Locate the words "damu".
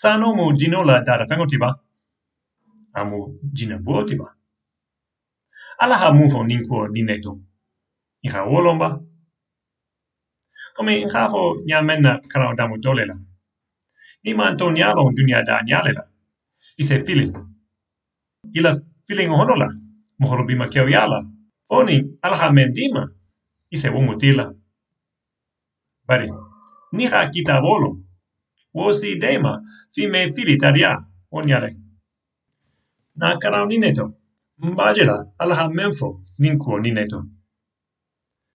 12.54-12.78